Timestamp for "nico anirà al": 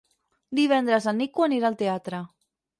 1.25-1.81